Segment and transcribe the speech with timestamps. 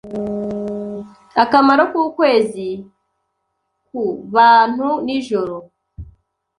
[1.41, 2.67] Akamaro k’ukwezi
[3.87, 5.55] kbantu nijoro